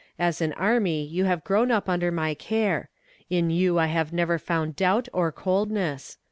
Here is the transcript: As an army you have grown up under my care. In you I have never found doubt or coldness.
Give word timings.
As 0.17 0.41
an 0.41 0.53
army 0.53 1.05
you 1.05 1.25
have 1.25 1.43
grown 1.43 1.69
up 1.69 1.87
under 1.87 2.11
my 2.11 2.33
care. 2.33 2.89
In 3.29 3.51
you 3.51 3.77
I 3.77 3.85
have 3.85 4.11
never 4.11 4.39
found 4.39 4.75
doubt 4.75 5.07
or 5.13 5.31
coldness. 5.31 6.17